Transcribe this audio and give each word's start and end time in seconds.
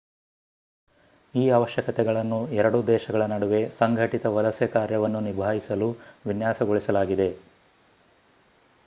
ಈ 1.33 1.49
ಅವಶ್ಯಕತೆಗಳನ್ನು 1.49 2.39
ಎರಡೂ 2.53 2.79
ದೇಶಗಳ 2.87 3.25
ನಡುವೆ 3.25 3.61
ಸಂಘಟಿತ 3.77 4.25
ವಲಸೆ 4.37 4.67
ಕಾರ್ಯವನ್ನು 4.67 5.21
ನಿಭಾಯಿಸಲು 5.21 5.89
ವಿನ್ಯಾಸಗೊಳಿಸಲಾಗಿದೆ 6.25 7.29